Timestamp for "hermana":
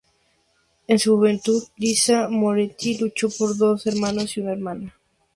4.53-4.95